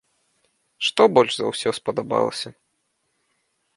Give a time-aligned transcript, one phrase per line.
[0.87, 2.49] Што больш за ўсё спадабалася?